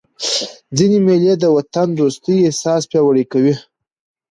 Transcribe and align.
ځيني 0.77 0.99
مېلې 1.05 1.33
د 1.41 1.45
وطن 1.55 1.87
دوستۍ 1.99 2.37
احساس 2.41 2.81
پیاوړی 2.89 3.25
کوي. 3.31 3.55